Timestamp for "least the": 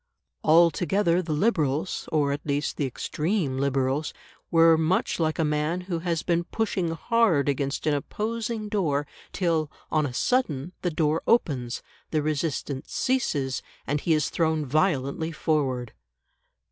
2.43-2.87